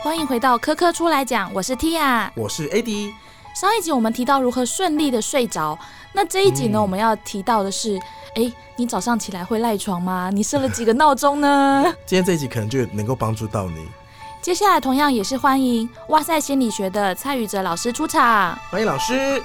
[0.00, 3.12] 欢迎回到科科出来讲，我是 Tia，我是 AD。
[3.52, 5.76] 上一集我们提到如何顺利的睡着，
[6.12, 7.98] 那这一集呢，我们要提到的是，
[8.36, 10.30] 哎，你早上起来会赖床吗？
[10.32, 11.84] 你设了几个闹钟呢？
[12.06, 13.88] 今天这一集可能就能够帮助到你。
[14.40, 19.42] 接下来同样也是欢迎哇塞心理学的蔡宇哲老师出场，欢迎老师。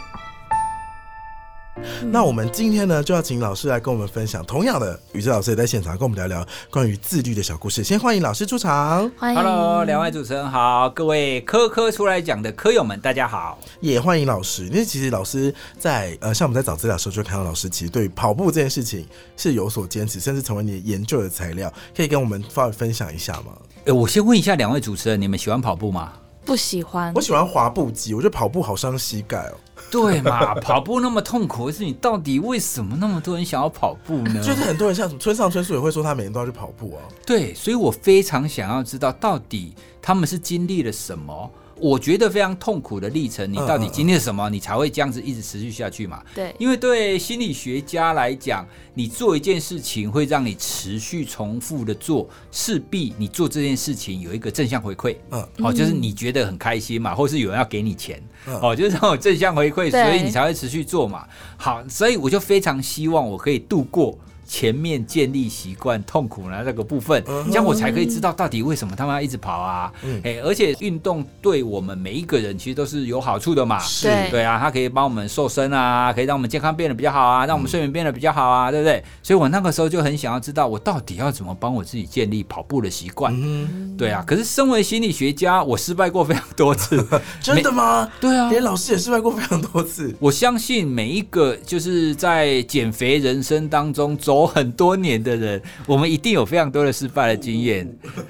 [2.11, 4.43] 那我们今天呢，就要请老师来跟我们分享。
[4.45, 7.83] 同样的，宇哲老师也在现场跟我们聊聊关于自律的小故事。
[7.83, 9.09] 先欢迎老师出场。
[9.17, 13.57] 欢迎，Hello，两位主持人好，各位科科出来讲的科友们，大家好。
[13.79, 23.53] 也欢迎老师，因为其实老师在呃，像我们在找资料的时候，就看到老师其实对跑步这件事情是有所坚持，甚至成为你研究的材料，可以跟我们发分享一下吗？
[23.85, 26.13] 哎，我先问一下两位主持人，你们喜欢跑步吗？
[26.45, 27.11] 不喜欢。
[27.15, 29.55] 我喜欢滑步机，我觉得跑步好伤膝盖哦。
[29.91, 34.41] 对嘛， 跑步那么痛苦，是你到底为什么那么多人想要跑步呢？
[34.43, 37.01] 就是很多人像什么村上春树也会说他每天都要去跑步啊。
[37.25, 41.49] 对，所以我非常想要知道到底他们是经历了什么。
[41.79, 46.23] 我觉得非常痛苦的历程，你到底经历了什么，你才会这样子一直持续下去嘛？
[46.33, 58.21] 对，因为对心理学家来讲，你做一件事情会让你持续重复的做，势必你做这件事情有一个正向回馈，嗯，哦，就是你觉得很开心嘛，或是有人要给你钱，
[58.61, 61.27] 哦，就是这种正向回馈，所以你才会持续做嘛。
[61.57, 64.17] 好，所以我就非常希望我可以度过。
[64.45, 69.91] 前面建立习惯痛苦呢那个部分，这样我才可以知道到底为什么他们要一直跑啊？
[70.23, 73.79] 哎，而且运动对我们每一个人其实都是有好处的嘛。
[73.79, 79.03] 是，对啊，它可以帮我们瘦身啊，可以让我们健康变得比较好啊，让我们睡眠变得比较好啊，对不对？
[79.21, 83.33] 所以我那个时候就很想要知道，我到底要怎么帮我自己建立跑步的习惯？
[83.35, 87.05] 嗯对啊，可是身为心理学家，我失败过非常多次。
[87.41, 88.09] 真的吗？
[88.19, 90.13] 对啊，连老师也失败过非常多次。
[90.19, 94.47] 我相信每一个就是在减肥人生当中走。
[94.47, 97.87] 很多年的人，我们一定有非常多的失败的经验。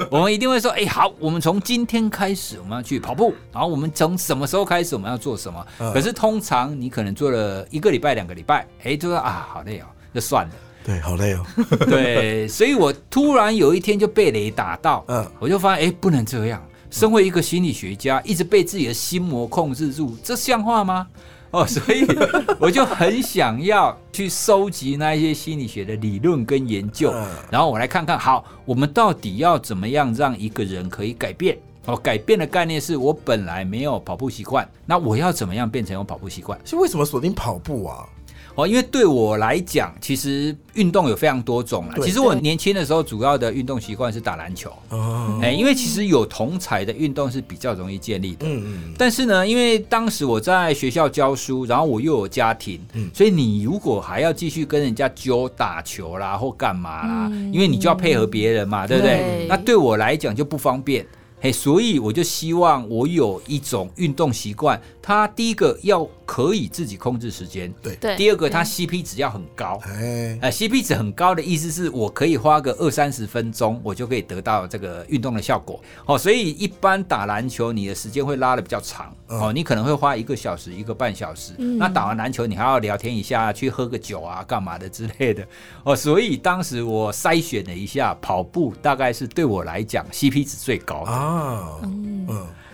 [0.09, 3.33] 我们一定会说：“哎，好，我们从今天开始，我们要去跑步。
[3.51, 10.51] 然后我们从什么时候开始，我们要做什么？”可是通常你可能做了一个礼拜、两个礼拜，哎，就说啊，好累哦，就算了。
[10.85, 11.45] 对，好累哦。
[11.87, 16.61] 对，所以我突然有一天就被雷打到，嗯，我就发现，哎，不能这样。
[16.89, 21.07] 身为一个心理学家，一直被自己的心魔控制住，这像话吗？
[21.53, 22.03] 哦，所以
[22.59, 27.13] 我就很想要去收集那一些心理学的理论跟研究，
[27.51, 31.55] 然后我来看看，好，我们到底要怎么样让一个人可以改变？
[31.85, 36.59] 哦，改变的概念是我本来没有跑步习惯，那我要怎么样变成有跑步习惯？
[36.65, 38.07] 是为什么锁定跑步啊？
[38.55, 41.95] 哦，因为对我来讲，其实运动有非常多种啦。
[42.03, 44.71] 其实我年轻的时候，主要的运动习惯是打篮球。
[44.89, 45.39] 哦。
[45.41, 48.45] 哎，因为其实有同彩的运动是比较容易建立的。
[48.45, 48.93] 嗯嗯。
[48.95, 52.79] 但是呢，因为当时我在学校教书，然后我又有家庭，
[53.11, 59.47] 所以你如果还要继续跟人家揪打球啦或干嘛啦，因为你就要配合别人嘛，对不对？
[59.49, 61.03] 那对我来讲就不方便。
[61.41, 64.79] 嘿，所以我就希望我有一种运动习惯。
[65.05, 68.15] 它第一个要可以自己控制时间，对对。
[68.15, 69.77] 第二个，它 CP 值要很高。
[69.83, 75.77] 哎，呃，CP 值很高的意思是我可以花个二三十分钟，我就可以得到这个运动的效果。
[76.05, 79.13] 哦，所以一般打篮球，你的时间会拉的比较长。
[79.27, 81.51] 哦，你可能会花一个小时、一个半小时。
[81.57, 85.45] 那打完篮球，你还要聊天一下，去喝个酒啊，干嘛的之类的。
[85.83, 91.11] 哦，所以当时我筛选了一下，跑步大概是对我来讲 CP 值最高的。
[91.11, 92.22] 啊，嗯。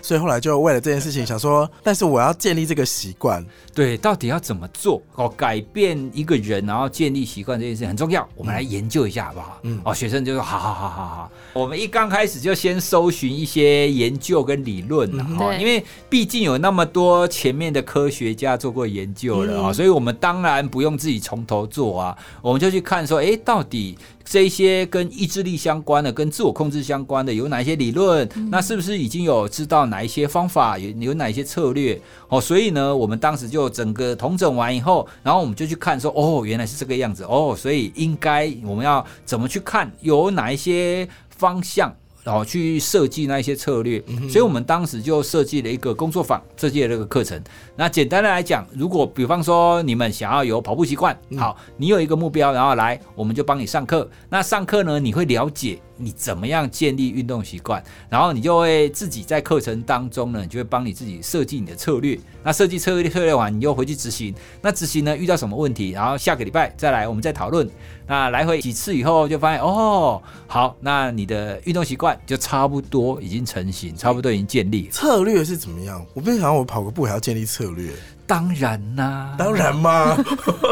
[0.01, 3.45] 所以后来就为了这件事情想说， 但是我要建立这个习惯，
[3.75, 5.01] 对，到底要怎么做？
[5.15, 9.59] 哦，改变一个人，然后建立习惯这件事很重要，我们来研究一下好不好？
[9.63, 23.97] 嗯，哦，学生就说好好好好好，我们一刚开始就先搜寻一些研究跟理论了哈，因为毕竟有那么多前面的科学家做过研究了啊，所以我们当然不用自己从头做啊，我们就去看说，哎，到底。
[24.29, 28.29] 这些跟意志力相关的、跟自我控制相关的有哪一些理论？
[28.51, 30.77] 那是不是已经有知道哪一些方法？
[30.77, 31.99] 有有哪一些策略？
[32.27, 39.91] 哦，所以呢，我们当时就整个统整完以后，然后我们就去看说，哦，原来是这个样子哦，所以应该我们要怎么去看？
[40.01, 41.91] 有哪一些方向？
[42.23, 47.41] 然后去设计那一些策略，所以我们当时就设计了一个工作坊，设计了这个课程。
[47.75, 54.09] 那简单的来讲，如果比方说你们想要有跑步习惯，好，你有一个目标，然后来，我们就帮你上课。
[54.29, 55.79] 那上课呢，你会了解。
[55.99, 57.83] 你怎么样建立运动习惯？
[58.09, 62.17] 然后你就会自己在课程当中呢，你就会帮你自己设计你的策略。
[62.41, 64.33] 那设计策略策略完，你又回去执行。
[64.61, 65.91] 那执行呢，遇到什么问题？
[65.91, 67.69] 然后下个礼拜再来，我们再讨论。
[68.07, 74.87] 那来回几次以后，就发现哦，好，那你的运动习惯就差不多已经成型，差不多已经建立。
[74.93, 76.03] 策略是怎么样？
[76.13, 77.91] 我不想到我跑个步还要建立策略。
[78.25, 80.17] 当然啦，当然嘛。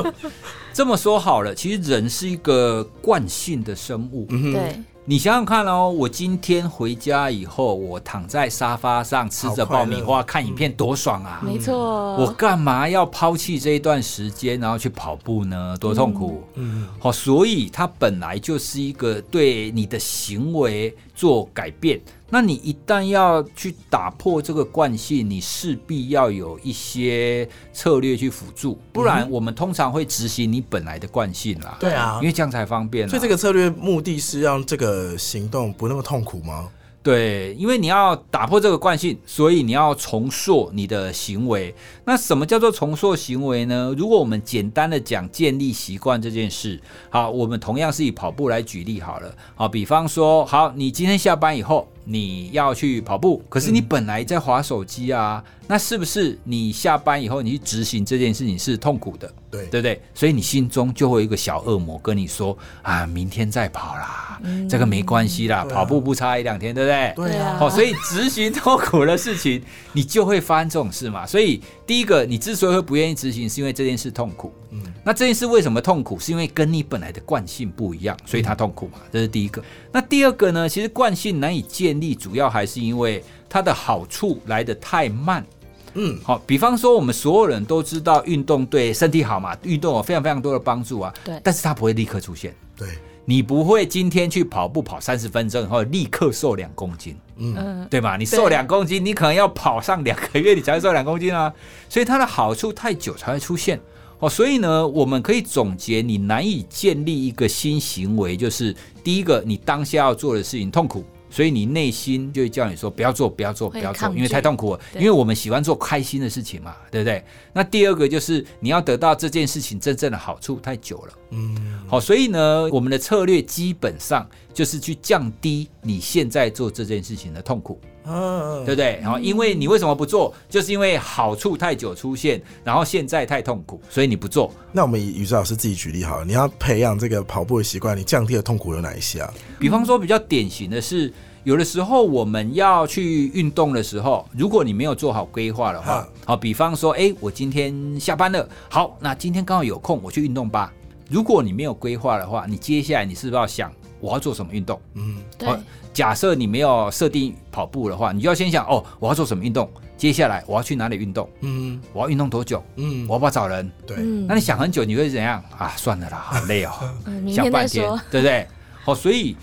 [0.73, 4.25] 这么说好了，其实人是一个惯性的生物。
[4.27, 4.79] 对。
[5.09, 11.41] 你想想看哦，我今天回家以后，我躺在沙发上吃着爆米花看影片，多爽啊！
[11.41, 15.77] 没错，我干嘛要抛弃这一段时间，然后去跑步呢？
[15.79, 16.43] 多痛苦！
[16.55, 22.01] 嗯，好，所以它本来就是一个对你的行为做改变。
[22.29, 31.77] 那你一旦要去打破这个惯性，你势必要有一些策略去辅助，不然我们通常会执行你本来的惯性啦。
[31.79, 33.07] 对啊，因为这样才方便。
[33.07, 36.67] 所以这个策略目的是让这个行动不那么痛苦吗？
[37.01, 41.73] 对，因为你要打破这个惯性，所以你要重塑你的行为。
[42.03, 43.95] 那什么叫做重塑行为呢？
[43.97, 46.77] 如果我们简单的讲建立习惯这件事，
[47.09, 49.33] 好，我们同样是以跑步来举例好了。
[49.55, 51.87] 好，比方说，好，你今天下班以后。
[52.09, 59.29] 你要去跑步，可是你本来在划手机啊，那是不是你下班以后你去执行这件事情是痛苦的？
[59.51, 60.01] 对，对不对？
[60.13, 64.39] 所以你心中就会有一个小恶魔跟你说啊，明天再跑啦，
[64.69, 67.27] 这个没关系啦，跑步不差一两天，对不对？
[67.29, 67.57] 对啊。
[67.59, 69.61] 哦，所以执行痛苦的事情，
[69.91, 71.25] 你就会发生这种事嘛。
[71.25, 74.51] 所以第一个，你之所以会不愿意执行，是因为这件事痛苦。
[74.71, 74.83] 嗯。
[75.05, 76.19] 那这件事为什么痛苦？
[76.19, 78.99] 是因为跟你本来的惯性不一样，所以它痛苦嘛。
[79.09, 79.63] 这是第一个。
[79.89, 80.67] 那第二个呢？
[80.67, 85.45] 其实惯性难以建立，主要还是因为它的好处来得太慢。
[85.93, 91.13] 嗯，好，比方说我们所有人都知道运动对身体好嘛，运动有非常非常多的帮助啊。
[91.23, 92.53] 对，但是它不会立刻出现。
[92.75, 92.89] 对，
[93.29, 97.13] 你不会今天去跑步跑三十分钟以后立刻瘦两公斤。
[97.35, 98.15] 嗯，对吧？
[98.15, 101.53] 你瘦两公斤，你可能要跑上两个月，你才会瘦两公斤啊。
[101.89, 103.77] 所以它的好处太久才会出现。
[104.19, 111.03] 哦，所以呢，我们可以总结，你难以建立一个新行为，就是第一个，你当下要做的事情痛苦。
[111.37, 114.79] 所以你内心就会叫你说不要做，不要做，不要做，因为太痛苦了。
[114.95, 117.23] 因为我们喜欢做开心的事情嘛，对不对？
[117.53, 121.13] 那第二个就是你要得到这件事情真正的好处太久了。
[121.29, 127.79] 嗯，好，所以呢，我们的策略基本上就是去降低你现在做这件事情的痛苦。
[128.07, 128.99] 嗯，对不对？
[129.01, 130.33] 然后因为你为什么不做？
[130.49, 134.51] 就是因为好处太久出现，然后现在太痛苦，所以你不做。
[134.71, 139.33] 那我们以宇哲老师自己举例好了，你要培养这个跑步的习惯，你降低的痛苦有哪一些啊？
[139.59, 141.13] 比方说比较典型的是。
[141.43, 150.73] 有的时候我们要去运动的时候，如果你没有做好规划的话，好，比方说，哎，我今天下班了，好，那今天刚好有空，我去运动吧。
[151.09, 153.71] 如果你没有规划的话，你接下来你是不是要想
[154.01, 154.77] 我要做什么运动？
[154.95, 155.47] 嗯，对。
[155.97, 159.67] 假设你没有设定跑步的话，你就要先想，哦，我要做什么运动？
[159.97, 161.27] 接下来我要去哪里运动？
[161.41, 162.63] 嗯，我要运动多久？
[162.75, 163.67] 嗯，我要不要找人？
[163.87, 163.97] 对。
[164.27, 165.73] 那你想很久，你会怎样啊？
[165.75, 166.71] 算了啦，好累哦，
[167.33, 168.47] 想半天，对不对？
[168.83, 169.35] 好，所以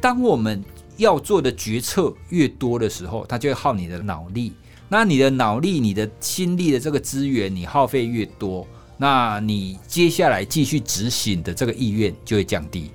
[0.00, 0.60] 当我们
[0.96, 4.52] 要做的决策越多的时候，它就会耗你的脑力。
[4.88, 8.66] 那你的脑力、你的心力的这个资源，你耗费越多，
[8.96, 12.90] 那你接下来继续执行的这个意愿就会降低。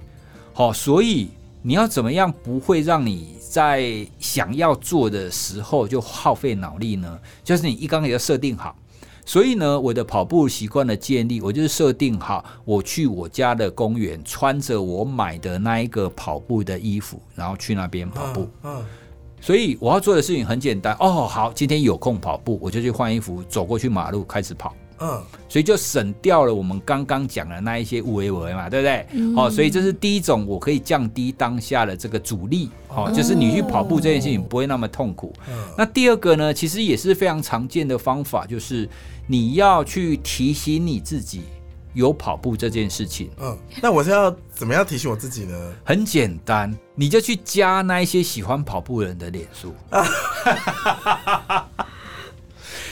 [0.52, 1.30] 好，所以
[1.68, 7.20] 你要怎么样不会让你在想要做的时候就耗费脑力呢？
[7.44, 8.76] 就是你一刚开始要设定好。
[9.26, 18.48] 所以呢，我的跑步习惯的建立，我就是设定好，我去我家的公园，穿着我买的那一个跑步的衣服，然后去那边跑步。
[18.62, 18.86] 嗯，
[19.42, 21.26] 所以我要做的事情很简单哦。
[21.26, 24.76] 好，今天有空跑步，我就去换衣服，走过去马路开始跑。
[25.00, 29.06] 嗯，所以就省掉了我们刚刚讲的那一些无为为嘛，对不对？
[29.36, 35.34] 哦，所以这是第一种，我可以降低当下的这个阻力，哦，就是你去跑步这件事情不会那么痛苦。
[35.78, 38.88] 那第二个呢，其实也是非常常见的方法，就是
[39.28, 41.44] 你要去提醒你自己
[41.94, 43.30] 有跑步这件事情。
[43.42, 45.74] 嗯，那我是要怎么样提醒我自己呢？
[45.84, 49.74] 很简单，你就去加那一些喜欢跑步的人的脸书。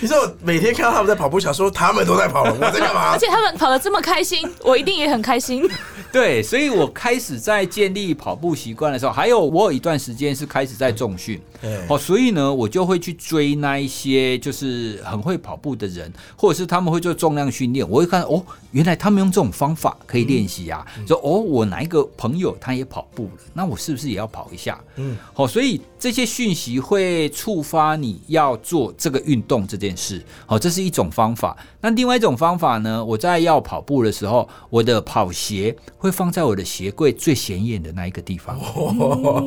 [0.04, 3.14] 你说我每天看到他们在跑步，想说他们都在跑， 我在干嘛？
[3.14, 5.66] 而且他们跑的这么开心，我一定也很开心。
[6.12, 11.42] 对，所以我开始在建立跑步习惯的时候，还有我有一段时间是开始在重训。
[11.88, 17.90] 哦，所以呢，我就会去追那一些就是很会跑步的人，或者是他们会做重量训练。
[17.90, 20.86] 我会看哦，原来他们用这种方法可以练习啊。
[21.08, 24.78] 说哦，我哪一个朋友他也跑步了，那我是不是也要跑一下？
[24.98, 30.24] 嗯，好，所以这些讯息会触发你要做这个运动这件事。
[30.46, 31.58] 好，这是一种方法。
[31.82, 33.04] 那另外一种方法呢？
[33.04, 38.60] 我在要跑步的时候，我的跑鞋会放在我的鞋柜最显眼的那一个地方。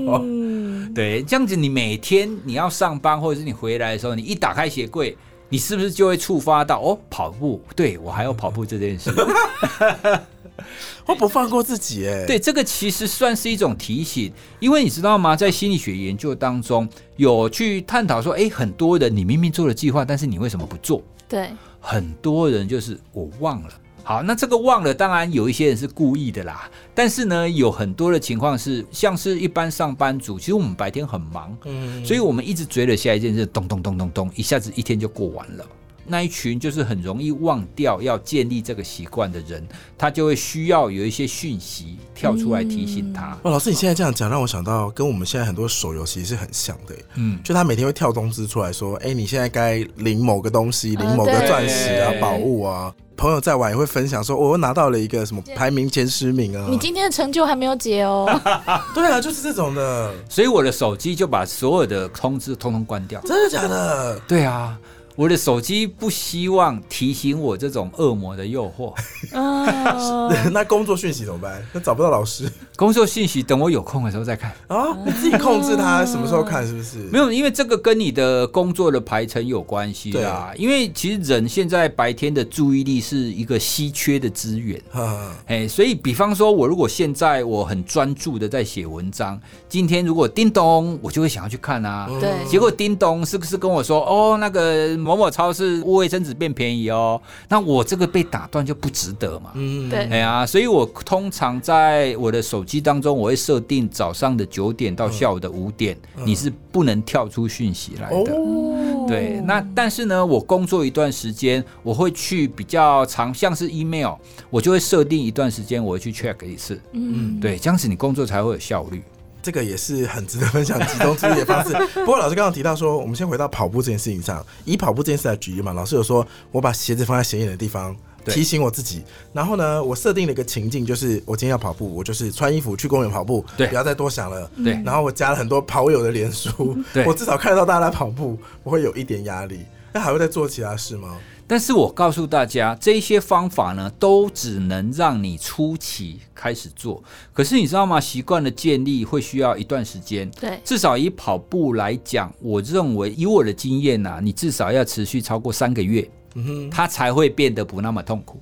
[0.94, 5.16] 对，这样子你每天你要上班或者是你回来的时候，你一打开鞋柜，
[5.48, 7.60] 你是不是就会触发到哦，跑步？
[7.74, 9.10] 对我还要跑步这件事。
[11.06, 12.24] 我不放过自己哎。
[12.26, 15.36] 对，这个其实算是一种提醒，因为你知道吗？
[15.36, 21.02] 在心理学研究当中，有去探讨说，哎，很多人你明明做了计划，但是你为什么不做？
[21.28, 23.70] 对，很多人就是我忘了。
[24.04, 26.70] 好，那这个忘了，当然有一些人是故意的啦。
[26.94, 35.66] 但是呢，有很多的情况是，像是一般上班族，其实我们白天很忙，嗯，所以我们一直追了下一件事，咚咚咚咚咚，一下子一天就过完了。
[36.08, 39.66] 那一群就是很容易忘掉要建立这个习惯的人，
[39.98, 43.36] 他就会需要有一些讯息跳出来提醒他。
[43.42, 46.94] 哇，老师，你现在这样讲，让我想到跟我们现在很多手游其实是很像的。
[47.16, 52.94] 嗯，就他每天会跳通知出来说，哎、你现在该领某个东西，领某个钻石啊、对宝物啊。
[53.16, 56.66] 朋友在玩也会分享说，哦我又拿到了一个什么排名前十名啊。
[56.70, 58.28] 你今天的成就还没有解哦。
[58.94, 63.18] 对啊，就是这种的，所以我的手机就把所有的通知通通关掉。
[63.22, 64.20] 真的假的？
[64.28, 64.78] 对啊，
[65.16, 68.92] 我的手机不希望提醒我这种恶魔的诱惑。
[69.32, 71.60] 嗯， 那工作讯息怎么办？
[71.72, 74.52] 那找不到老师工作讯息等我有空的时候再看。
[74.68, 74.94] 啊？
[75.06, 76.98] 你自己控制他什么时候看，是不是？
[77.10, 80.52] 没有，因为这个跟你的工作的排程有关系啊。
[80.56, 84.78] 因为其实人现在白天的注意力是一个稀缺的资源。
[84.92, 92.06] 啊，哎，所以比方说，我如果现在我很专注的在写文章，今天如果叮咚，我就会想要去看啊。
[92.10, 97.20] 嗯对结果叮咚是不是跟我说，哦，那个某某超市卫生纸变便宜哦？
[97.48, 99.52] 那我这个被打断就不值得嘛。
[99.54, 108.32] 嗯，对哎呀，所以我通常在我的手机当中，我会设定早上的九点到下午的五点，你是不能跳出讯息来的。
[108.34, 114.14] 哦，对，那但是呢，我工作一段时间，我会去比较长，像是 email，
[114.50, 116.80] 我就会设定一段时间，我会去 check 一次。
[116.92, 119.02] 嗯，对，这样子你工作才会有效率。
[119.46, 121.72] 这个也是很值得分享集中注意的方式。
[121.94, 125.72] 不过老师刚刚提到说，我们先回到跑步这件事情上，以跑步这件事来举例嘛。
[125.72, 127.94] 老师有说，我把鞋子放在显眼的地方。
[128.26, 134.50] 提醒我自己，然后呢，我设定了一个情境，就是我今天要跑步，我就是穿衣服去公园跑步，对不要再多想了。
[134.64, 139.60] 对然后我加了很多跑友的脸书，对我至少看得到大家在跑步，我会有一点压力。
[139.92, 141.16] 那还会再做其他事吗？
[141.48, 147.02] 但是我告诉大家，这些方法呢，都只能让你初期开始做。
[147.32, 148.00] 可是你知道吗？
[148.00, 150.28] 习惯的建立会需要一段时间。
[150.40, 158.40] 对，至少以跑步来讲，我认为以我的经验呐、你至少要持续超过三个月，嗯，它才会变得不那么痛苦。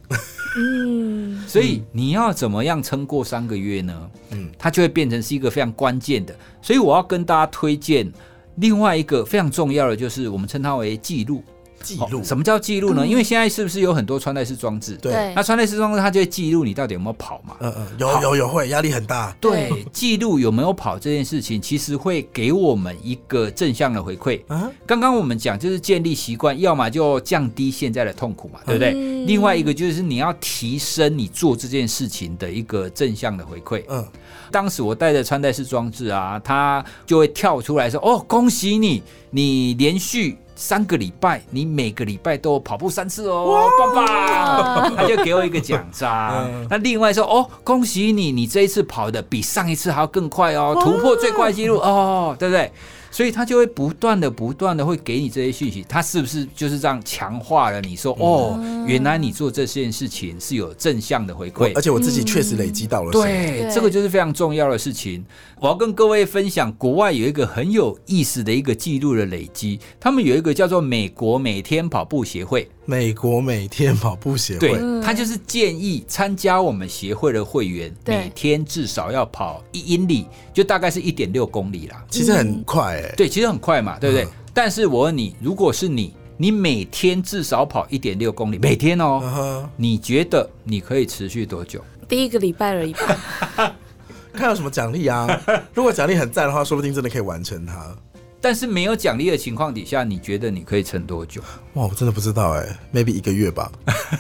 [0.56, 4.10] 嗯，所以你要怎么样撑过三个月呢？
[4.30, 6.34] 嗯嗯，它就会变成是一个非常关键的。
[6.62, 8.10] 所以我要跟大家推荐
[8.56, 11.42] 另外一个非常重要的，就是我们称它为记录。
[11.84, 13.02] 记录、哦什么叫记录呢？
[13.04, 14.96] 嗯因为现在是不是有很多穿戴式装置？
[15.00, 17.56] 对对那穿戴式装置它就会记录你到底有没有跑嘛？
[17.60, 19.36] 嗯嗯，有有有会压力很大。
[19.40, 24.40] 对，记录有没有跑这件事情，其实会给我们一个正向的回馈。
[24.48, 28.92] 啊，刚刚我们讲就是建立习惯，要么就降低现在的痛苦嘛，对不对？
[28.94, 33.82] 嗯另外一个就是你要提升你做这件事情的一个正向的回馈。
[33.88, 34.06] 嗯，
[34.54, 46.64] 当时我带着穿戴式装置啊，它就会跳出来说：“哦，恭喜你，你连续三个礼拜，你每个礼拜都跑步三次哦，棒棒！” 他就给我一个奖章嗯。
[46.70, 52.70] 那另外说：“哦，恭喜你，你这一次跑的比上一次还要更快哦，突破最快纪录哦，对不对？”
[53.14, 63.70] 所以他就会不断的、不断的会给你这些讯息，他是不是就是这样强化了你说：“哦，原来你做这件事情是有正向的回馈。”而且我自己确实累积到了对。
[63.72, 65.24] 这个就是非常重要的事情。
[65.60, 82.04] 我要跟各位分享，国外有一个很有意思的一个记录的累积，他们有一个叫做美国每天跑步协会，美国每天跑步协对会，，他就是建议参加我们协会的会员，每天至少要跑一英里，就大概是一点六公里啦。
[82.10, 84.24] 其实很快哎、对，其实很快嘛，对不对？
[84.24, 91.82] 嗯但是我问你，如果是你，你每天至少跑一点六公里，每天哦，嗯，你觉得你可以持续多久？
[92.08, 93.74] 第一个礼拜而已吧。
[94.32, 95.26] 看有什么奖励啊？
[95.74, 97.96] 如果奖励很赞的话，说不定真的可以完成它。
[98.44, 101.40] 但是没有奖励的情况底下，你觉得你可以撑多久？
[101.72, 102.60] 哇，我真的不知道哎、
[102.92, 103.72] m a y b e 一个月吧。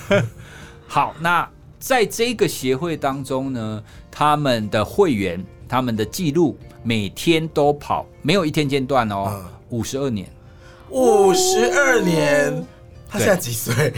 [0.88, 1.46] 好，那
[1.78, 10.26] 在这个协会当中呢，他们的会员他们的记录每天都跑，没有一天间断哦嗯，五十二年。
[10.88, 12.64] 五十二年，
[13.06, 13.92] 他现在几岁？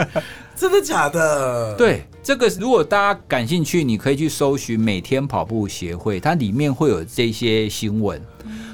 [0.56, 8.20] 真的假的？，对，这个如果大家感兴趣，你可以去搜寻每天跑步协会，它里面会有这些新闻。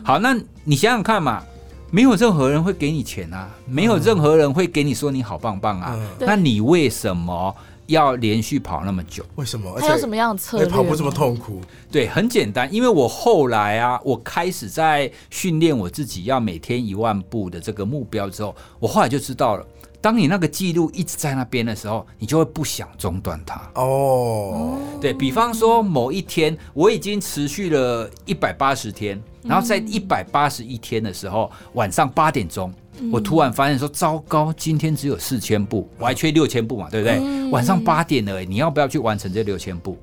[0.03, 1.43] 好，那你想想看嘛。
[1.91, 7.55] 没有任何人会给你钱啊，没有任何人会给你说你好棒棒啊，嗯那你为什么
[7.89, 9.23] 要连续跑那么久？
[9.35, 9.71] 为什么？
[9.77, 10.67] 而还有什么样的策略？
[10.67, 11.11] 跑步这么？
[11.11, 11.61] 痛苦？
[11.91, 19.67] 对，很简单，因为我后来啊，我开始在训练我自己要每天一万步的这个目标之后，我后来就知道了，
[20.03, 23.63] 当你那个记录一直在那边的时候，你就会不想中断它。
[23.77, 32.75] 哦，对比方说，某一天我已经持续了一百八十天，然后在一百八十一天的时候，晚上八点钟，
[33.13, 37.49] 我突然发现说，糟糕，今天只有四千步，我还缺六千步嘛，对不对？
[37.51, 39.97] 晚上八点了，你要不要去完成这六千步？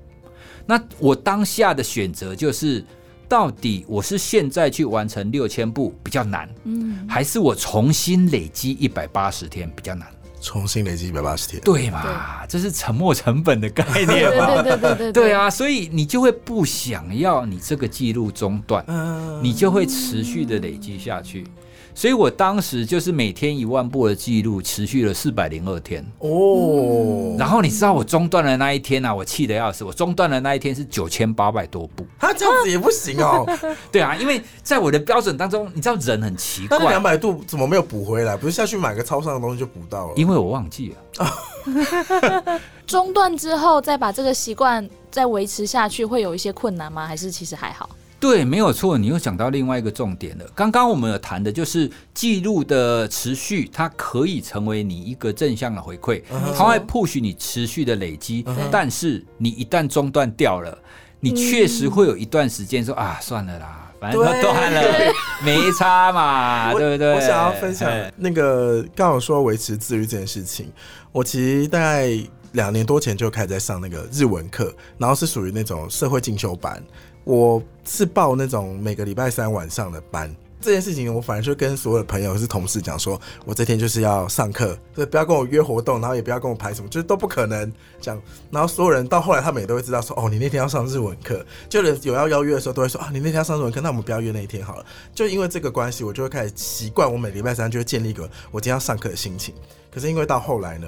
[0.65, 2.85] 那我当下的选择就是，
[3.29, 10.07] 到底我是现在去完成六千步比较难，嗯，还是我重新累积一百八十天比较难？
[10.41, 12.45] 重新累积一百八十天，对嘛？
[12.47, 14.61] 这是沉没成本的概念嘛？
[14.61, 21.45] 对对对对对对，啊，所以你就会不想要你这个记录中断，嗯，你就会持续的累积下去。
[21.93, 26.05] 所以我当时就是每天一万步的记录，持续了四百零二天。
[26.19, 29.83] 哦，然后你知道我中断的那一天啊，我气得要死。
[29.83, 32.05] 我中断的那一天是九千八百多步。
[32.17, 33.45] 他这样子也不行哦，
[33.91, 38.37] 对啊，因为在我的标准当中，你知道人很奇怪两怪，百度怎么没有补回来？
[38.37, 40.13] 不是下去买个超商的东西就补到了？
[40.15, 40.95] 因为我忘记了。
[42.87, 47.05] 中断之后再把这个习惯再维持下去，会有一些困难吗？
[47.05, 47.89] 还是其实还好？
[48.19, 50.45] 对，没有错，你又讲到另外一个重点了。
[50.53, 56.21] 刚刚我们有谈的就是记录的持续，它可以成为你一个正向的回馈，
[56.57, 58.45] 它会 push 你持续的累积。
[58.69, 60.77] 但是你一旦中断掉了，
[61.21, 67.13] 你确实会有一段时间说啊，算了啦，反正都断了，没差嘛，我对不对？
[67.13, 70.69] 我想要分享哎那个刚好说维持自律这件事情，
[71.13, 72.09] 我其实大概
[72.53, 76.83] 两年多前就开始在上那个日文课，然后是属于那种社会进修班，
[77.23, 80.35] 我是报那种每个礼拜三晚上的班。
[80.61, 88.21] 这件事情，我反而就跟所有的朋友是同事讲说，我这天就是要上课，所以不要跟我约活动，然后也不要跟我排什么，就是都不可能这样。
[88.51, 94.85] 然后所有人到后来，他们也都会知道说，哦，你那天要上日文课，就连有要邀约的时候，都会说啊，你那天要上日文课，那我们不要约那一天好了。
[95.15, 99.55] 就因为这个关系，我就会开始习惯，我每礼拜三就会建立一个我今天要上课的心情。
[99.89, 100.87] 可是因为到后来呢，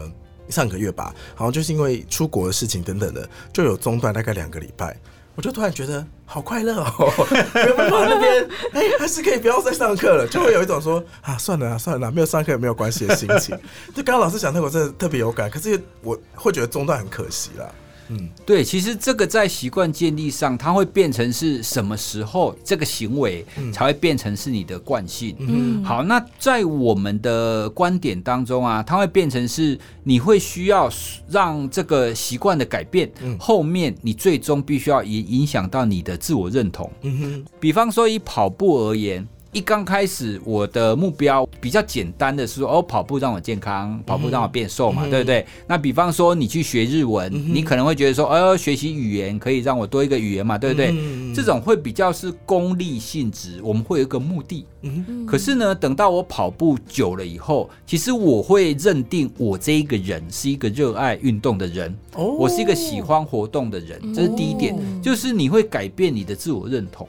[0.52, 4.96] 上个月吧，好像就是因为出国的事情等等的，就有中断大概两个礼拜。
[5.34, 7.10] 我就突然觉得好快乐哦，
[7.56, 13.58] 原本跑那边， 哎、还是可以不要再上课了，就会有一种说啊，算了啊，算了啊，没有上课也没有关系的心情。
[13.96, 17.66] 就刚刚老师讲那个，我真的特别有感，可是我会觉得中断很可惜啦。
[18.12, 25.36] 嗯，对，其实这个在习惯建立上，它会变成是什么时候这个行为才会变成是你的惯性。
[25.40, 30.90] 嗯，好，那在我们的观点当中啊，它会变成是你会需要
[31.30, 36.92] 让这个习惯的改变，后面你最终必须要影影响到你的自我认同。
[37.02, 39.28] 嗯哼，比方说以跑步而言。
[39.54, 45.46] 一刚开始，我的目标比较简单的是说，哦，跑步让我健康，跑步让我变瘦嘛，对不对？
[45.68, 50.92] 那比方说你去学日文，你可能会觉得说，哦，学习语言可以让我多一个语言嘛，对不对？
[50.94, 51.34] 嗯。
[51.34, 54.66] 这种会比较是功利性质，我们会有一个目的。
[54.84, 62.36] 嗯可是呢，等到我跑步久了以后，其实我会认定我这一个人是一个热爱运动的人，哦。
[62.40, 67.08] 我是一个喜欢活动的人，这是第一点，就是你会改变你的自我认同。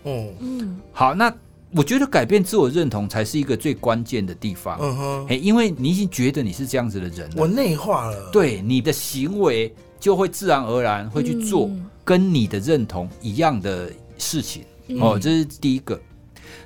[0.92, 1.32] 好，那
[1.74, 4.78] 我觉得改变自我认同才是一个最关键的地方。
[4.80, 14.64] 嗯哼，哎，因为你已经觉得你是这样子的人了，我内化了，，对你的行为就会自然而然会去做嗯跟你的认同一样的事情。
[14.88, 15.98] 嗯哦，这是第一个。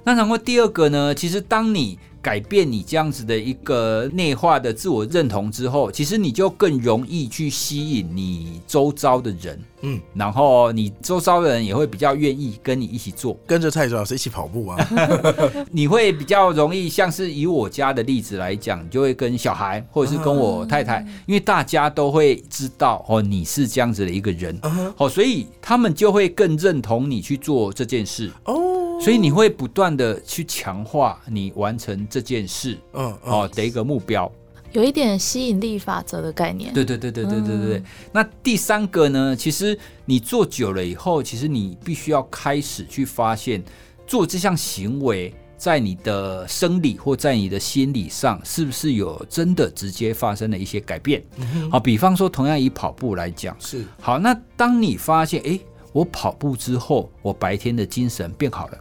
[0.03, 1.15] 那然后第二个呢？
[1.15, 14.91] 其实当你改变你这样子的一个内化的自我认同之后，其实你就更容易去吸引你周遭的人，嗯，然后你周遭的人也会比较愿意跟你一起做，跟着蔡卓老师一起跑步啊，
[15.71, 24.59] 你会比较容易，像是以我家的例子来讲，你就会跟小孩或者是跟我太太，因为大家都会知道哦，你是这样子的一个人，
[24.97, 28.57] 哦，所以他们就会更认同你去做这件事，哦，
[28.99, 34.31] 所以你会不断的去强化你完成这件事嗯哦的一个目标。
[34.73, 36.73] 有一点吸引力法则的概念。
[36.75, 37.83] 对对对对对对对
[38.13, 43.63] 那第三个呢其实你做久了以后其实你必须要开始去发现
[44.07, 51.23] 做这项行为在你的生理或在你的心理上是不是有真的直接发生了一些改变。
[51.71, 53.85] 好比方说同样以跑步来讲是。
[54.01, 55.61] 好那当你发现诶
[55.97, 58.79] 我跑步之后，我白天的精神变好了，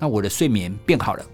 [0.00, 1.24] 那我的睡眠变好了。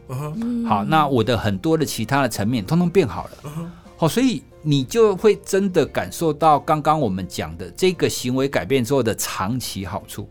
[0.68, 3.30] 好，那我的很多的其他的层面通通变好了。
[3.44, 10.28] 嗯好，所以你就会真的感受到刚刚我们讲的这个行为改变之后的长期好处。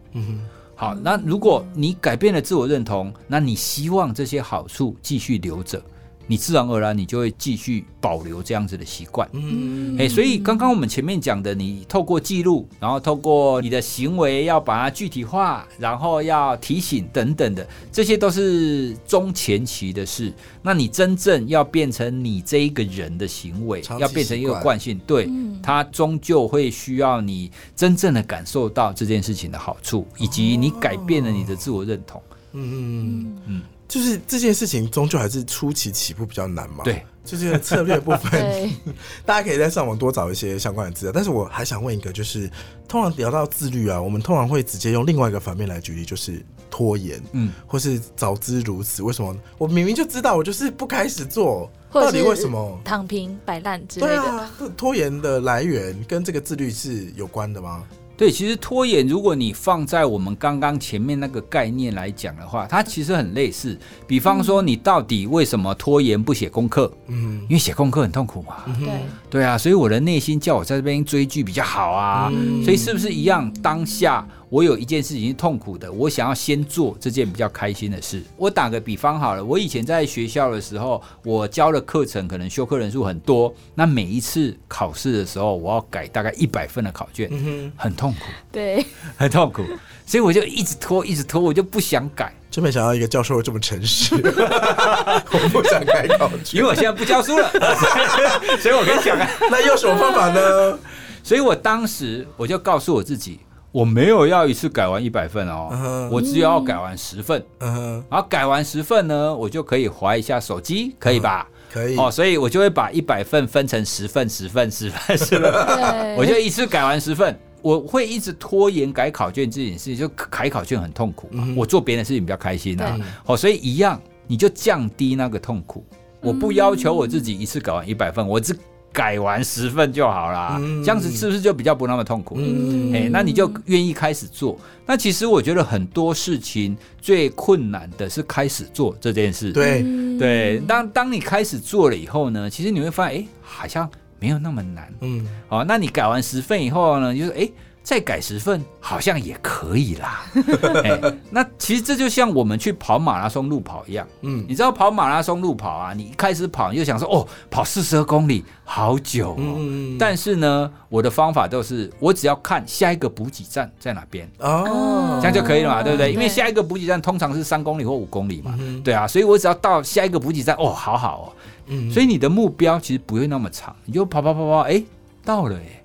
[0.76, 5.82] 好，那如果你改变了自我认同，那你希望这些好处继续留着，
[6.28, 9.28] 你自然而然你就会继续保留这样子的习惯。
[9.34, 20.34] 嗯哎、所以刚刚我们前面讲的，你透过记录，然后透过你的行为要把它具体化，然后要提醒等等的，这些都是中前期的事。
[20.62, 32.22] 那你真正要变成你这一个人的行为要变成一个惯惯性，对，嗯它终究会需要你真正的感受到这件事情的好处，以及你改变了你的自我认同。
[32.54, 33.62] 嗯嗯嗯，嗯，嗯，
[33.96, 36.84] 就是这件事情终究还是初期起步比较难嘛。
[36.84, 38.70] 对，就是策略部分，
[39.26, 41.14] 大家可以在上网多找一些相关的资料。
[41.16, 42.52] 但是我还想问一个，就是
[42.90, 49.02] 通常聊到自律啊，我们通常会直接用另外一个反面来举例，就是拖延，嗯，或是早知如此。
[49.02, 49.34] 为什么？
[49.58, 52.78] 我明明就知道，我就是不开始做，到底或者是为什么？
[52.84, 54.14] 躺平摆烂之类的。
[54.14, 57.86] 对啊，拖延的来源跟这个自律是有关的吗？
[58.18, 63.78] 对，其实拖延，如果你放在我们刚刚前面那个概念来讲的话，它其实很类似。
[64.08, 66.92] 比方说，你到底为什么拖延不写功课？
[67.08, 68.64] 嗯因为写功课很痛苦嘛。
[68.80, 68.90] 对，
[69.30, 72.30] 对啊，所以我的内心叫我在这边追剧比较好啊。
[72.34, 73.52] 嗯所以是不是一样？
[73.62, 78.24] 当下我有一件事情是痛苦的，我想要先做这件比较开心的事。
[78.38, 88.20] 我打个比方好了，我以前在学校的时候，我教的课程可能修课人数很多，那每一次考试的时候，我要改大概一百份的考卷，嗯，很痛苦。
[88.50, 88.86] 对，
[89.18, 89.62] 很痛苦，
[90.06, 96.62] 所以我就一直拖，一直拖，我就不想改，真没想到一个教授这么诚实， 我不想改考因。
[96.62, 97.52] 为我现在不教书了，
[98.64, 100.80] 所以我跟你讲啊，那用什么方法呢？
[101.22, 103.40] 所以我当时我就告诉我自己，
[103.76, 111.46] 我没有要一次改完一百份嗯哦哼，我只有要改完十份，然后改完十份呢，我就可以划一下手机，可以吧？
[111.74, 111.98] 可以。
[111.98, 115.94] 哦，所以我就会把一百份分成十份、十份、十份，是吧？
[116.18, 117.38] 我就一次改完十份。
[117.62, 121.44] 我会一直拖延改考卷这件事情，就改考卷很痛苦嘛。
[121.46, 123.06] 嗯我做别的事情比较开心啊对。
[123.26, 125.84] 好、所以一样，你就降低那个痛苦。
[126.22, 128.58] 我不要求我自己一次改完一百份，我只
[128.96, 130.58] 改完十份就好啦。
[130.62, 132.36] 嗯这样子是不是就比较不那么痛苦？
[132.40, 134.58] 嗯哎、那你就愿意开始做。
[134.86, 139.52] 那其实我觉得很多事情最困难的是开始做这件事。
[139.52, 144.94] 对，嗯对，当当你开始做了以后呢，其实你会发现，哎、好像没有那么难。
[145.02, 147.40] 嗯，哦，那你改完十份以后呢，就是哎。
[147.40, 147.52] 诶
[147.86, 150.26] 再改十份好像也可以啦，
[150.84, 154.44] 哎，那其实这就像我们去跑马拉松路跑一样，嗯。
[154.50, 166.12] 你知道跑马拉松路跑啊，你一开始跑你就想说，哦，跑四十二公里好久哦，嗯但是呢，我的方法都是我只要看下一个补给站在哪边，哦，这样就可以了嘛，对不对？
[166.12, 168.82] 因为下一个补给站通常是三公里或五公里嘛，嗯。
[168.82, 171.26] 对啊，所以我只要到下一个补给站，哦，好好哦，
[171.68, 171.92] 嗯。
[171.92, 174.84] 所以你的目标其实不会那么长，你就跑跑跑跑，哎，
[175.24, 175.82] 到了哎。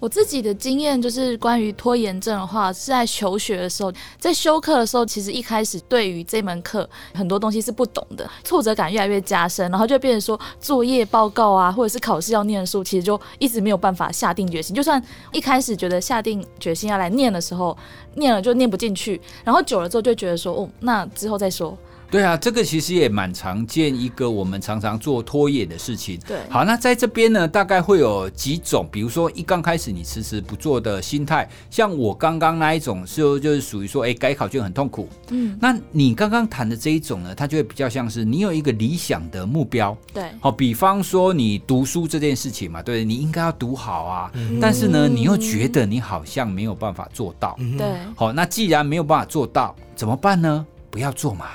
[0.00, 14.74] 我自己的经验就是关于拖延症的话，是在求学的时候，在修课的时候，其实一开始对于这门课很多东西是不懂的，挫折感越来越加深，然后就变成说作业报告啊，或者是考试要念的书，其实就一直没有办法下定决心。
[14.74, 15.00] 就算
[15.32, 17.76] 一开始觉得下定决心要来念的时候，
[18.14, 21.76] 念了就念不进去，然后久了之后就觉得说，哦，那之后再说。
[22.10, 26.18] 对啊，这个其实也蛮常见，一个我们常常做拖延的事情。
[26.26, 26.38] 对。
[26.48, 35.08] 好，那在这边呢，大概会有几种，比如说一刚开始你迟迟不做的心态，像我刚刚那一种，就就是属于说，哎，改考卷很痛苦。
[35.28, 44.58] 嗯，那你刚刚谈的这一种呢，它就会比较像是你有一个理想的目标，对，好，比方说你读书这件事情嘛，对，你应该要读好啊，嗯。
[44.60, 47.56] 但是呢，你又觉得你好像没有办法做到。
[47.60, 47.76] 嗯。
[47.76, 50.66] 对，好，那既然没有办法做到，怎么办呢？
[50.90, 51.46] 不要做嘛，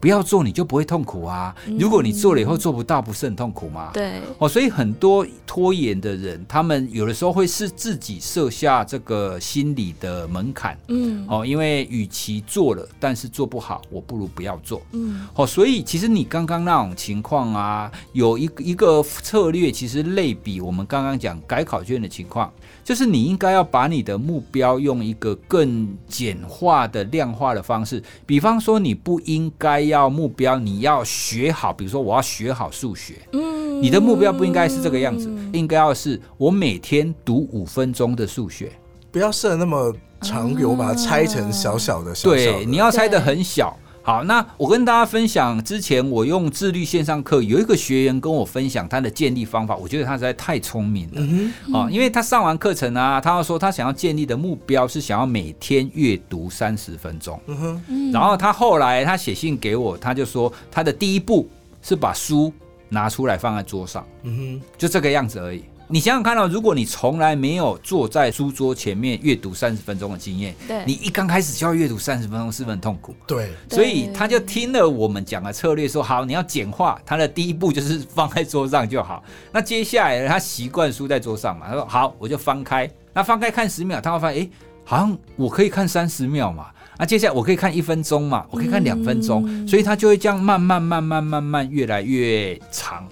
[0.00, 1.54] 不要做你就不会痛苦啊。
[1.78, 3.90] 如果你做了以后做不到，不是很痛苦吗？。
[3.92, 10.78] 对，哦，所以很多拖延的人，他们有的时候会是自己设下这个心理的门槛。
[10.88, 14.80] 嗯哦，因为与其做了，但是做不好，我不如不要做。
[14.92, 22.50] 嗯哦，所以其实你刚刚那种情况啊，有一个一个策略，其实类比我们刚刚讲改考卷的情况，
[22.82, 38.72] 就是你应该要把你的目标用一个更简化的量化的方式，比方说你不应该要目标你要学好，比如说我要学好数学，嗯，你的目标不应该是这个样子，应该要是我每天读五分钟的数学。
[39.12, 43.76] 不要设那么长给，我把它拆成小小的，小小的对，你要拆的很小。
[44.02, 51.16] 好，那我跟大家分享，之前我用自律线上课，有一个学员跟我分享他的建立方法，我觉得他实在太聪明了。
[51.16, 57.38] 嗯哦，因为他上完课程啊，他要说他想要建立的目标是想要每天阅读三十分钟。
[57.46, 61.48] 嗯哼，嗯然后他后来他写信给我，他就说他的第一步
[61.82, 62.52] 是把书
[62.88, 65.62] 拿出来放在桌上，嗯就这个样子而已。
[65.92, 73.12] 你想想看哦，如果你从来没有坐在书桌前面阅读三十分钟的经验，对你一刚开始就要阅读三十分钟，是不是很痛苦？
[73.26, 77.00] 对，所以他就听了我们讲的策略，说好，你要简化。
[77.04, 79.20] 他的第一步就是放在桌上就好。
[79.50, 82.88] 那接下来他习惯书在桌上嘛，他说好，我就翻开。
[83.12, 84.50] 那翻开看十秒，他会发现，哎，
[84.84, 86.66] 好像我可以看三十秒嘛。
[86.98, 93.08] 那接下来我可以看一分钟嘛，我可以看两分钟，所以他就会这样慢慢慢慢慢慢越来越长。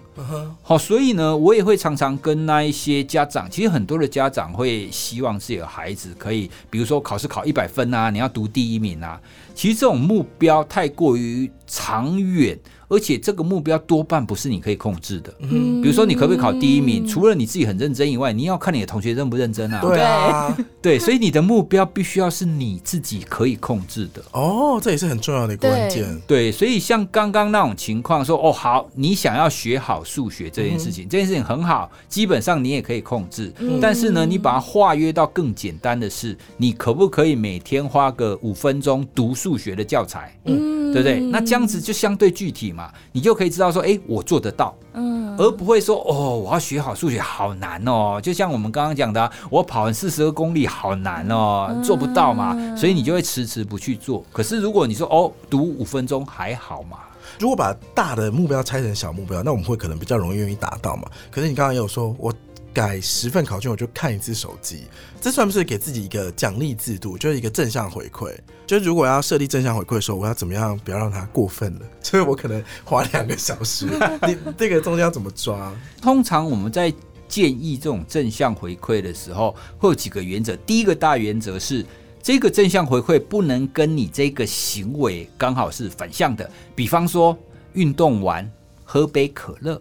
[0.62, 9.20] 好，所以呢，我也会常常跟那一些家长，其实很多的家长会希望自己的孩子可以，比如说考试考一百分啊，你要读第一名啊。
[9.54, 12.58] 其实这种目标太过于长远。
[12.88, 15.32] 而且这个目标多半不是你可以控制的。
[15.40, 17.06] 嗯，比如说你可不可以考第一名？
[17.06, 19.80] 除了你自己很认真以外，你要看你的同学认不认真啊。
[19.82, 24.22] 对啊，对，所以你的目标必须要是你自己可以控制的。
[24.32, 26.18] 哦，这也是很重要的关键。
[26.26, 33.52] 对，所以像刚刚那种情况，说哦好，你想要学好数学这件事情，这件事情很好，基本上你也可以控制。
[33.82, 40.34] 但是呢，你把它化约到更简单的是，你可不可以每天花个五分钟读数学的教材？
[40.46, 41.20] 嗯，对不对？
[41.20, 42.72] 那这样子就相对具体。
[42.77, 42.77] 嘛，
[43.12, 48.20] 你就可以知道说，哎，我做得到，嗯，而不会说，哦，我要学好数学好难哦。
[48.22, 54.22] 就像我们刚刚讲的，我跑完四十二公里好难哦，做不到嘛，所以你就会迟迟不去做。
[54.32, 56.98] 可是如果你说，哦，读五分钟还好嘛，
[57.38, 61.08] 如果把大的目标拆成小目标，那我们会可能比较容易愿意达到嘛。
[61.30, 62.32] 可是你刚刚也有说，我。
[62.72, 64.84] 改十份考卷，我就看一次手机，
[65.20, 68.32] 这算不是给自己一个奖励制度，就是一个正向回馈。
[68.66, 71.86] 就是如果要设立正向回馈的时候，我要怎么样不要让它过分了？
[72.02, 73.86] 所以我可能花两个小时，
[74.26, 75.72] 你 这个中间要怎么抓？
[76.00, 76.92] 通常我们在
[77.26, 80.54] 建议这种正向回馈的时候，会有几个原则。
[80.56, 81.84] 第一个大原则是，
[82.22, 86.48] 这个正向回馈不能跟你这个行为刚好是反向的。
[86.74, 87.36] 比方说，
[87.72, 88.48] 运动完。
[88.90, 89.78] 喝杯可乐，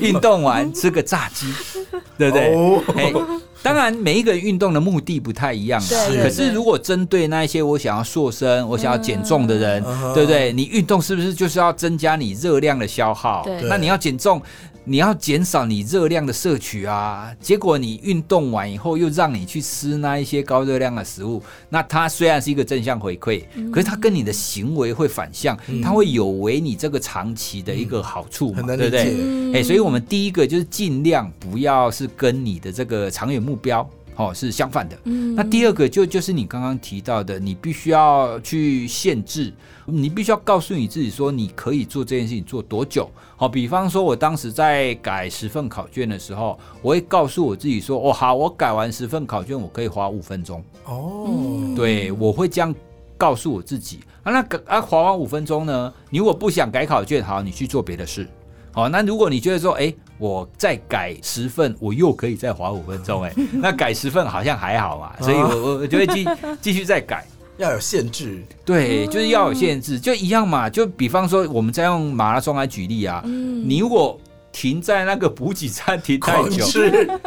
[0.00, 1.46] 运动完吃个炸鸡，
[2.18, 3.14] 对不对？
[3.62, 5.80] 当然，每一个运动的目的不太一样。
[5.80, 9.80] 可是，如果针对那一些我想要塑身、我想要减重的人，
[10.12, 10.52] 对不对？
[10.52, 13.46] 你运动是不是就是要增加你热量的消耗？
[13.68, 14.42] 那你要减重。
[14.88, 29.52] 你要减少你热量的摄取啊，结果你运动完以后又让你去吃那一些高热量的食物，那它虽然是一个正向回馈，可是它跟你的行为会反向，它会有违你这个长期的一个好处嘛，对不对？
[29.54, 33.88] 哎，所以我们第一个就是尽量不要是跟你的这个长远目标。
[34.16, 34.96] 哦，是相反的。
[35.04, 39.52] 嗯，那第二个就就是你刚刚提到的，你必须要去限制，
[39.84, 43.08] 你必须要告诉你自己说，你可以做这件事情做多久。
[43.36, 50.64] 好，比方说，我当时在改十份考卷的时候，我会告诉我自己说，哦，好，我改完十份考卷，我可以花五分钟。
[50.86, 52.74] 哦，对，我会这样
[53.18, 54.00] 告诉我自己。
[54.22, 55.92] 啊，那改啊，划完五分钟呢？
[56.08, 58.26] 你如果不想改考卷，好，你去做别的事。
[58.72, 59.94] 好，那如果你觉得说，哎。
[60.18, 66.26] 我再改十份，我又可以再划五分钟，哎， 那改十份好像还好嘛，所以我我就会继
[66.60, 67.26] 继续再改，
[67.58, 74.18] 要有限制，对，就是要有限制，就一样嘛，就比方说，我们再用马拉松来举例啊，你如果
[74.52, 76.64] 停在那个补给站停太久，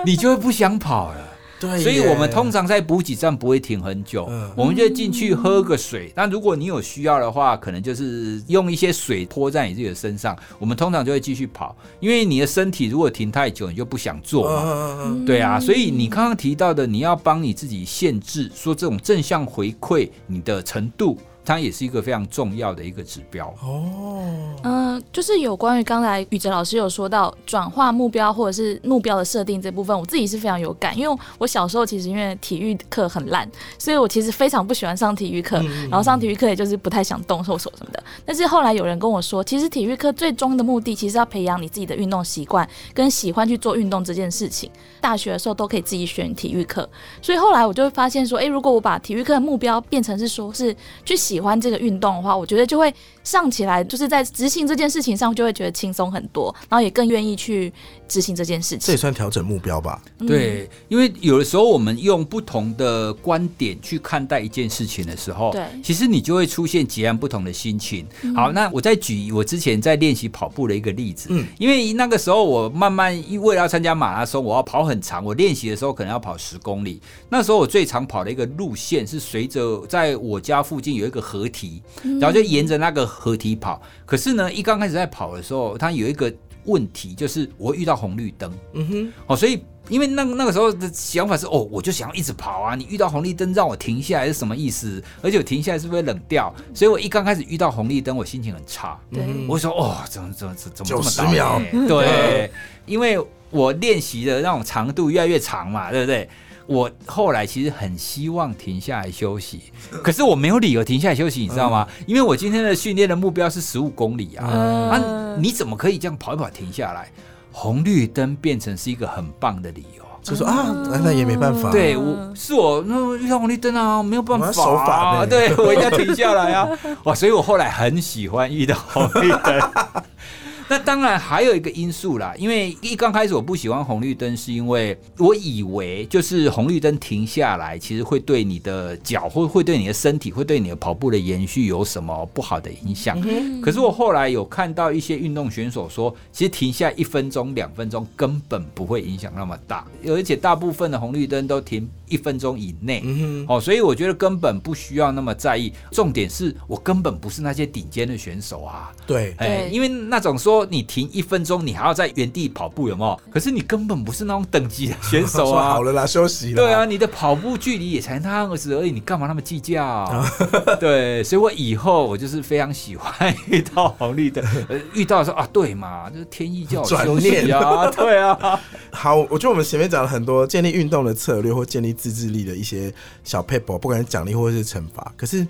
[0.03, 1.28] 你就会不想跑了。
[1.59, 6.11] 对，所以我们通常在补给站不会停很久，我们就进去喝个水。
[6.15, 10.37] 那如果你有需要的话，可能就是用一些水泼在你自己的身上。
[10.57, 15.23] 我们通常就会继续跑，因为你的身体如果停太久，你就不想做嘛。
[15.25, 21.17] 对啊，所以你刚刚提到的，你要帮你自己限制，说这种正向回馈你的程度。
[21.49, 24.23] 它也是一个非常重要的一个指标哦。
[24.61, 35.59] 嗯，就是有关于刚才宇哲老师有说到转化目标或者是目标的设定这部分，我自己是非常有感，因为我小时候其实因为体育课很烂，所以我其实非常不喜欢上体育课，
[35.89, 38.03] 然后上体育课也就是不太想动、手手什么的。
[38.23, 44.69] 但是后来有人跟我说，其实体育课最终的目的其实要培养你自己的运动习惯，跟喜欢去做运动这件事情。
[45.01, 46.87] 大学的时候都可以自己选体育课，
[47.23, 57.71] 所以后来我就会发现说，哎，如果我把体育课的目标变成是说是去喜喜欢这个运动的话，我觉得就会上起来，就是在执行这件事情上就会觉得轻松很多，然后也更愿意去
[58.07, 58.79] 执行这件事情。
[58.79, 60.01] 这也算调整目标吧？
[60.27, 68.05] 对，因为有的时候我们用不同的观点去看待一件事情的时候，对，其实你就会出现截然不同的心情。
[68.35, 76.99] 好，那我再举我之前在练习跑步的一个例子，嗯，因为那个时候我慢慢为了要参加马拉松，我要跑很长，我练习的时候可能要跑十公里。
[77.29, 81.19] 那时候我最常跑的一个路线是随着在我家附近有一个。
[81.19, 81.83] 合体，
[82.19, 83.81] 然后就沿着那个合体跑。
[84.05, 86.31] 可是呢，一刚开始在跑的时候，它有一个
[86.65, 88.53] 问题，就是我遇到红绿灯。
[88.73, 92.75] 嗯哼，哦，所以因为那那个时候的想法是，哦，我就想要一直跑啊。
[92.75, 95.03] 你遇到红绿灯让我停下来是什么意思？
[95.23, 96.53] 而且我停下来是不是冷掉？
[96.73, 98.99] 所以我一刚开始遇到红绿灯，我心情很差。
[99.11, 101.59] 对，我说，哦，怎么怎么怎么这么九十秒？
[101.87, 102.51] 对，
[102.85, 103.19] 因为
[103.49, 106.29] 我练习的那种长度越来越长嘛，对不对？
[106.69, 109.59] 我后来其实很希望停下来休息，
[110.03, 111.87] 可是我没有理由停下来休息，你知道吗？
[112.05, 117.09] 因为我今天的训练的目标是十五公里啊，啊，你怎么可以这样跑一跑停下来？
[117.51, 120.03] 红绿灯变成是一个很棒的理由。
[120.21, 120.67] 就说啊，
[121.03, 121.71] 那也没办法。
[121.71, 126.69] 对，我是我那遇到红绿灯啊，没有办法，手法对我一定要停下来啊！
[127.05, 129.71] 哇，所以我后来很喜欢遇到红绿灯。
[130.69, 143.19] 那当然还有一个因素啦，因为一刚开始我不喜欢红绿灯，是因为我以为就是红绿灯停下来，其实会对你的脚或会对你的身体，会对你的跑步的延续有什么不好的影响。
[143.61, 151.89] 可是我后来有看到一些运动选手说，其实停下一分钟、两分钟根本不会影响那么大，而且大部分的红绿灯都停。
[152.09, 153.03] 一分钟以内，
[153.47, 155.71] 哦，所以我觉得根本不需要那么在意。
[155.91, 158.91] 重点是我根本不是那些顶尖的选手啊。
[159.05, 163.19] 对，哎，因为那种说你停一分钟，你还要在原地跑步，有没有？
[163.31, 165.69] 可是你根本不是那种等级的选手啊。
[165.75, 166.55] 好了啦，休息了。
[166.55, 170.25] 对啊，你的跑步距离也才那样子而已，你干嘛那么计较？
[170.79, 174.43] 对，所以我以后我就是非常喜欢遇到红绿灯，
[174.95, 177.91] 遇到说啊，对嘛，就是天意叫我休息啊。
[177.91, 178.59] 对啊。
[178.91, 181.89] 好，我觉得我们前面讲了很多建立运动的策略或建立。
[181.99, 182.93] 自制力的一些
[183.25, 185.45] 小 paper，不管是奖励或者是惩罚，可是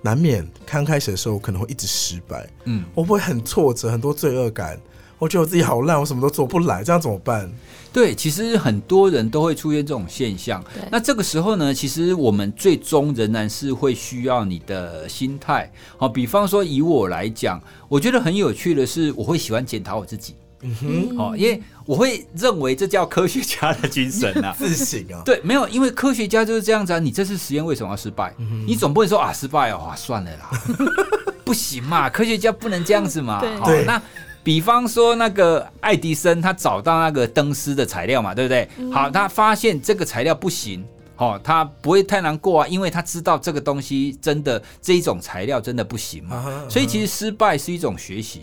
[0.00, 4.78] 难免刚开始的时候可能会一直失败，嗯，我会很挫折，很多罪恶感，
[5.18, 7.50] 我觉得我自己好烂，我什么都做不来，这样怎么办？
[7.92, 10.62] 对，其实很多人都会出现这种现象。
[10.90, 15.72] 那这个时候呢，其实我们最终仍然是会需要你的心态。
[15.96, 20.34] 好，比方说以我来讲，我觉得很有趣的是，我会喜欢检讨我自己。
[20.62, 25.22] 嗯哼，哦，因为我会认为这叫科学家的精神啊， 自省啊。
[25.24, 26.98] 对，没有，因为科学家就是这样子啊。
[26.98, 28.34] 你这次实验为什么要失败？
[28.66, 30.50] 你总不能说啊，失败哦，算了啦，
[31.44, 33.40] 不行嘛，科学家不能这样子嘛。
[33.64, 34.00] 对，那
[34.42, 38.68] 比方说那个爱迪生，他找到那个灯丝的材料嘛，对不对？
[38.92, 40.84] 好，他发现这个材料不行。
[41.18, 48.42] 哦，他不会太难过啊，因为他知道这个东西真的这一种材料真的不行嘛，所以其实失败是一种学习。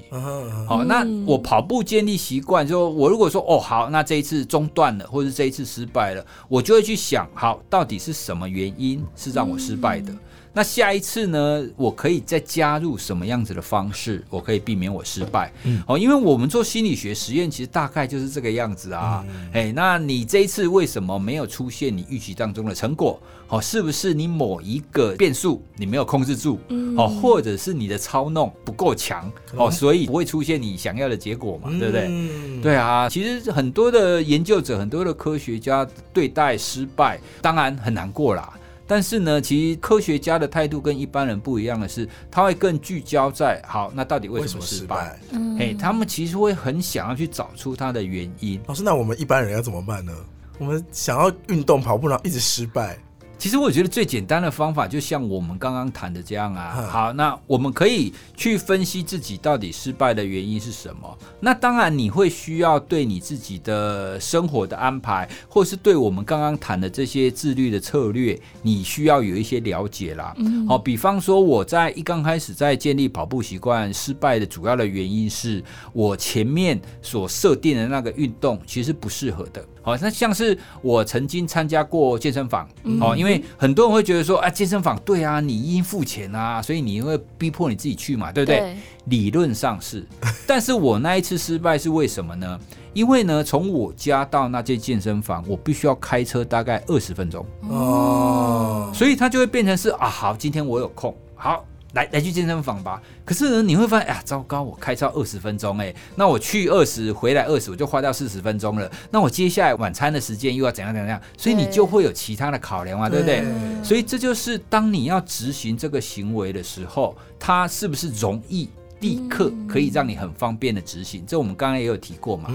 [0.68, 10.14] 好，那我跑步建立习惯，就我如果说哦好，那这一次中断了，或者这一次失败了，我就会去想，好，到底是什么原因是让我失败的？
[10.56, 11.68] 那下一次呢？
[11.76, 14.24] 我可以再加入什么样子的方式？
[14.30, 15.52] 我可以避免我失败。
[15.66, 19.26] 嗯，哦，因为我们做心理学实验，其实大概就是这个样子啊。
[19.52, 23.20] 哎，那你这一次为什么没有出现你预期当中的成果？
[23.50, 26.58] 哦，是不是你某一个变数你没有控制住？
[26.96, 29.30] 哦，或者是你的操弄不够强？
[29.58, 31.70] 哦，所以不会出现你想要的结果嘛？
[31.78, 32.62] 对不对？
[32.64, 38.52] 对啊，其实很多的研究者、很多的科学家对待失败，当然很难过啦。
[38.88, 45.20] 但是呢，其实科学家的态度跟一般人不一样的是，他会更聚焦在好，那到底为什么失败？
[45.60, 48.62] 哎，他们其实会很想要去找出它的原因。
[48.68, 50.14] 老师，那我们一般人要怎么办呢？
[50.58, 52.98] 我们想要运动跑步，然后一直失败。
[53.38, 56.88] 其实我觉得最简单的方法，就像我们刚刚谈的这样啊。
[56.90, 61.18] 好，那我们可以去分析自己到底失败的原因是什么。
[61.40, 70.36] 那当然你会需要对你自己的生活的安排，或是对我们刚刚谈的这些自律的策略，你需要有一些了解啦。
[70.68, 79.64] 好，比方说我在一刚开始在建立跑步习惯失败的主要的原因是我前面所设定的那个运动其实不适合的。
[79.86, 82.68] 好，那像是我曾经参加过健身房，
[83.00, 88.76] 哦，因为很多人会觉得说，啊，健身房对啊，你应付钱啊，所以你会逼迫你自己去嘛，对不对？
[89.06, 90.04] 理论上是，
[90.48, 92.60] 但是我那一次失败是为什么呢？
[92.94, 101.64] 因为呢，从我家到那间健身房，我必须要开车大概二十分钟哦，所以它就会变成是啊，好，今天我有空，好。
[101.96, 108.92] 来来去健身房吧，可是呢，你会发现，哎呀，糟糕，我开超二十分钟，哎，那我去二十，回来二十，我就花掉四十分钟了。
[109.10, 111.20] 那我接下来晚餐的时间又要怎样怎样？
[111.38, 113.44] 所以你就会有其他的考量嘛，对不对？
[113.82, 118.70] 所以这就是当你要执行这个行为的时候，它是不是容易？
[119.06, 122.50] 立刻可以让你很方便的执行，这我们刚刚也有提过嘛。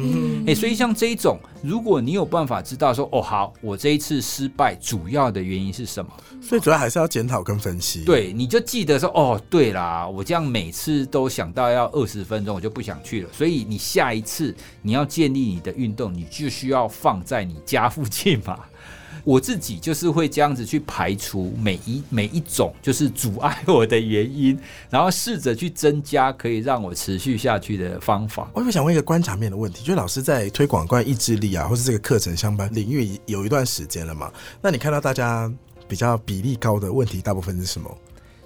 [0.48, 6.10] 哎，所以像这一种，如果你有办法知道说，哦，好，我这一次失败主要的原因是什么？
[6.42, 8.04] 所以主要还是要检讨跟分析。
[8.04, 13.28] 对，你就记得说，哦，对啦，我这样每次都想到要二十分钟，我就不想去了。
[13.32, 18.58] 所以你下一次你要建立你的运动，你就需要放在你家附近嘛。
[19.24, 28.50] 我自己就是会这样子去排除每一每一种就是阻碍我的原因，然后试着去增加可以让我持续下去的方法。
[28.54, 34.32] 我想问一个观察面的问题，就是老师在推广关于意志力啊，或是这个课程相关领域有一段时间了嘛？
[34.60, 35.52] 那你看到大家
[35.88, 37.90] 比较比例高的问题，大部分是什么？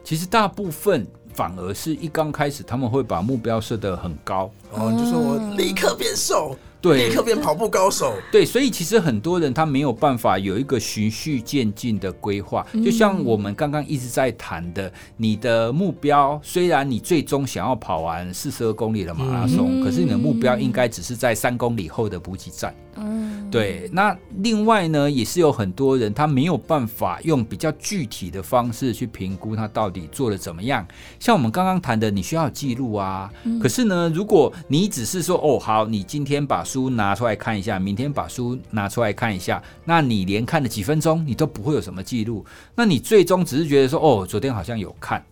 [0.02, 8.14] 其实大部分反而是一刚开始他们会把目标设得很高，哦，你就说我立刻变瘦，对立刻变跑步高手。
[8.30, 22.74] 对，所以其实很多人他没有办法有一个循序渐进的规划，就像我们刚刚一直在谈的，你的目标虽然你最终想要跑完四十二公里的马拉松，可是你的目标应该只是在三公里后的补给站。
[22.96, 30.86] 嗯，对，那另外呢，也是有很多人他没有办法用比较具体的方式去评估他到底做的怎么样。
[31.18, 33.28] 像我们刚刚谈的，你需要记录啊。
[33.60, 42.44] 可是呢，如果你只是说哦好，你今天把书拿出来看一下，明天把书拿出来看一下，那你连看了几分钟，你都不会有什么记录。
[42.74, 45.24] 那你最终只是觉得说哦，昨天好像有看。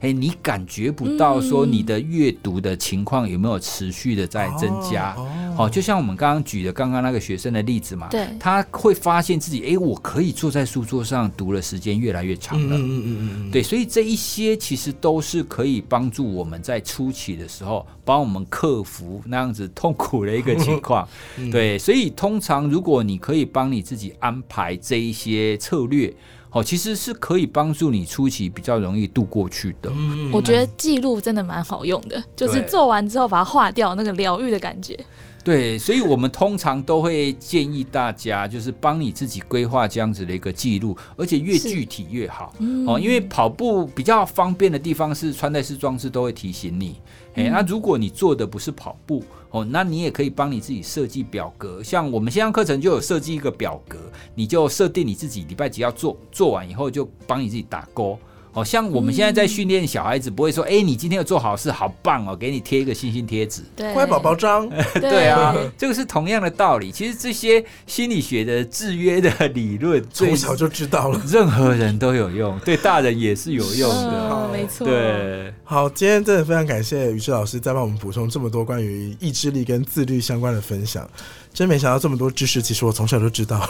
[0.00, 5.16] 哎，你感觉不到说你的阅读的情况有没有持续的在增加？
[5.56, 12.76] 好，就像我们刚刚举的刚刚那个学生的例子嘛，对，他会发现自己，哎，我可以坐在书桌上读的时间越来越长了。
[12.76, 21.08] 嗯嗯嗯嗯对，所以这一些其实都是可以帮助我们在初期的时候，帮我们克服那样子痛苦的一个情况。
[21.50, 26.12] 对，所以通常如果你可以帮你自己安排这一些策略。
[26.54, 29.90] 哦，其实是可以帮助你初期比较容易度过去的。
[29.92, 34.98] 嗯我觉得记录真的蛮好用的，就是做完之后把它划掉，那个疗愈的感觉。
[35.42, 42.54] 对，所以我们通常都会建议大家，就是帮你自己规划这样子的一个记录，而且越具体越好。
[42.60, 46.98] 嗯哦，因为跑步比较方便的地方是穿戴式装置都会提醒你。
[47.34, 49.22] 哎、那如果你做的不是跑步，
[49.54, 51.80] 哦，那你也可以帮你自己设计表格。
[51.80, 53.96] 像我们线上课程就有设计一个表格，
[54.34, 58.18] 你就设定你自己礼拜几要做，做完以后就帮你自己打勾。
[58.54, 63.62] 哦，像我们现在在训练小孩子，不会说，哎、你今天有做好事，好棒哦，给你贴一个星星贴纸。
[63.92, 66.92] 乖宝宝章，对 啊， 这个是同样的道理。
[66.92, 71.20] 其实这些心理学的制约的理论，对从小就知道了。
[71.26, 74.30] 任何人都有用，对大人也是有用的。
[74.30, 81.10] 嗯，没错，对，好，今天真的非常感谢于志老师再帮我们补充这么多关于意志力跟自律相关的分享，
[81.52, 83.68] 真没想到这么多知识，其实我从小就知道。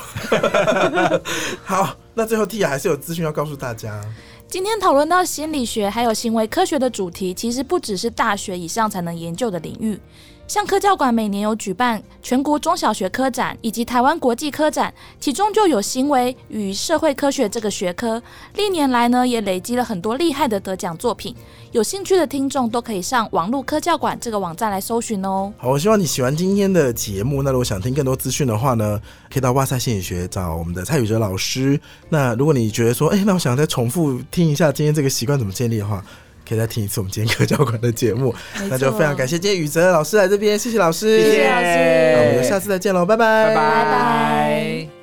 [1.64, 3.98] 好，那最后 T 还是有资讯要告诉大家。
[4.54, 9.98] 今天讨论到心理学还有行为科学的主题，其实不只是大学以上才能研究的领域。
[10.46, 18.22] 像科教馆每年有举办全国中小学科展以及台湾国际科展，其中就有行为与社会科学这个学科。
[18.54, 21.34] 历年来呢，也累积了很多厉害的得奖作品。
[21.72, 25.52] 有兴趣的听众都可以上网络科教馆这个网站来搜寻哦。
[25.56, 27.42] 好，我希望你喜欢今天的节目。
[27.42, 29.00] 那如果想听更多资讯的话呢，
[29.32, 31.80] 可以到哇塞心理学找我们的蔡宇哲老师。
[32.10, 36.04] 那如果你觉得说，哎、那我想再重复听一下今天这个习惯怎么建立的话，
[36.48, 38.34] 可以再听一次我们今天科教馆的节目。
[38.68, 41.66] 那就非常感谢今天宇哲老师来这边，谢谢老师，谢谢老师。
[42.16, 43.54] 那我们就下次再见喽，拜拜，拜拜。
[43.54, 44.93] 拜拜